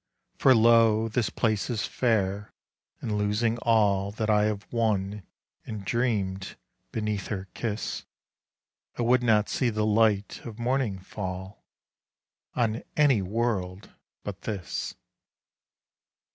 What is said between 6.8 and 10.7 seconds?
beneath her kiss, I would not see the light of